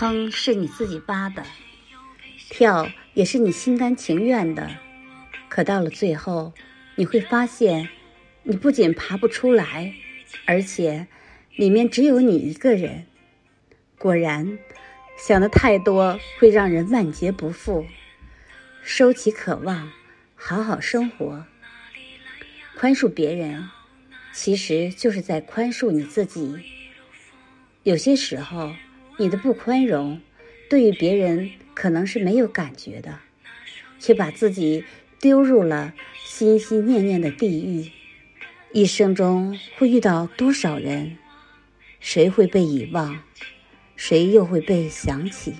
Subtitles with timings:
[0.00, 1.44] 坑是你自己挖的，
[2.48, 4.70] 跳也是你心甘情愿的。
[5.50, 6.54] 可到了最后，
[6.94, 7.90] 你会发现，
[8.42, 9.92] 你不仅爬不出来，
[10.46, 11.06] 而且
[11.54, 13.08] 里面只有你一个人。
[13.98, 14.58] 果然，
[15.18, 17.84] 想的太多会让人万劫不复。
[18.82, 19.92] 收起渴望，
[20.34, 21.44] 好好生活。
[22.74, 23.68] 宽恕别人，
[24.32, 26.58] 其实就是在宽恕你自己。
[27.82, 28.72] 有些时候。
[29.20, 30.18] 你的不宽容，
[30.70, 33.18] 对于别人可能是没有感觉的，
[33.98, 34.82] 却把自己
[35.20, 35.92] 丢入了
[36.24, 37.90] 心心念念的地狱。
[38.72, 41.18] 一生中会遇到多少人？
[42.00, 43.22] 谁会被遗忘？
[43.94, 45.52] 谁又会被想起？